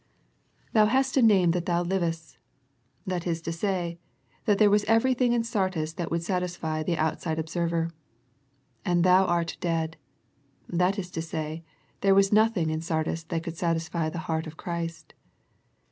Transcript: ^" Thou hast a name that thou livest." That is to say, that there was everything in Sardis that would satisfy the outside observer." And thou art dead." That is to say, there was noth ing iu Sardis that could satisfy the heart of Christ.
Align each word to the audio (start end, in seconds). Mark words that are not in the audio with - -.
^" 0.01 0.03
Thou 0.73 0.87
hast 0.87 1.15
a 1.15 1.21
name 1.21 1.51
that 1.51 1.67
thou 1.67 1.83
livest." 1.83 2.39
That 3.05 3.27
is 3.27 3.39
to 3.43 3.51
say, 3.51 3.99
that 4.45 4.57
there 4.57 4.71
was 4.71 4.83
everything 4.85 5.31
in 5.31 5.43
Sardis 5.43 5.93
that 5.93 6.09
would 6.09 6.23
satisfy 6.23 6.81
the 6.81 6.97
outside 6.97 7.37
observer." 7.37 7.91
And 8.83 9.03
thou 9.03 9.25
art 9.25 9.57
dead." 9.59 9.97
That 10.67 10.97
is 10.97 11.11
to 11.11 11.21
say, 11.21 11.63
there 11.99 12.15
was 12.15 12.33
noth 12.33 12.57
ing 12.57 12.71
iu 12.71 12.81
Sardis 12.81 13.25
that 13.25 13.43
could 13.43 13.57
satisfy 13.57 14.09
the 14.09 14.17
heart 14.25 14.47
of 14.47 14.57
Christ. 14.57 15.13